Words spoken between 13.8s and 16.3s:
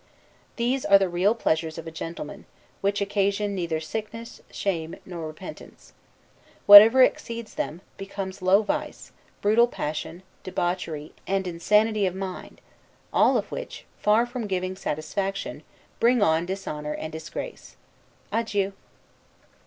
far from giving satisfaction, bring